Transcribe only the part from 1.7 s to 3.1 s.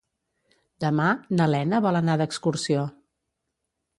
vol anar d'excursió.